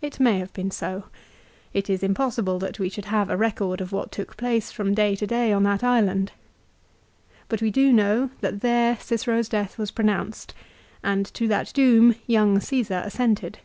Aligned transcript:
It 0.00 0.18
may 0.18 0.38
have 0.38 0.50
been 0.54 0.70
so. 0.70 1.04
It 1.74 1.90
is 1.90 2.02
impossible 2.02 2.58
that 2.60 2.78
we 2.78 2.88
should 2.88 3.04
have 3.12 3.28
a 3.28 3.36
record 3.36 3.82
of 3.82 3.92
what 3.92 4.10
took 4.10 4.38
place 4.38 4.72
from 4.72 4.94
day 4.94 5.14
to 5.14 5.26
day 5.26 5.52
on 5.52 5.62
that 5.64 5.84
island. 5.84 6.32
But 7.50 7.60
we 7.60 7.70
do 7.70 7.92
know 7.92 8.30
that 8.40 8.62
there 8.62 8.96
Cicero's 8.98 9.50
death 9.50 9.76
was 9.76 9.90
pronounced, 9.90 10.54
and 11.04 11.26
to 11.34 11.46
that 11.48 11.70
doom 11.74 12.14
young 12.26 12.60
Csesar 12.60 13.04
assented. 13.04 13.58